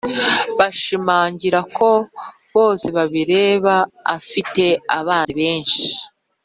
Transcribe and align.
bashimangira 0.57 1.59
ko 1.77 1.89
bosebabireba 2.53 3.75
afite 4.17 4.63
abanzi 4.97 5.33
benshi 5.41 5.83